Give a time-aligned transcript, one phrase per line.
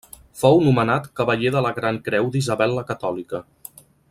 [0.43, 3.45] Fou nomenat cavaller de la Gran Creu d'Isabel la Catòlica.